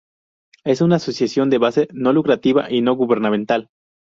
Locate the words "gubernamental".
2.95-3.67